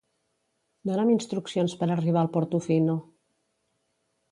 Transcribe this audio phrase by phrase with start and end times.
[0.89, 2.99] Dona'm instruccions per arribar al Portofino.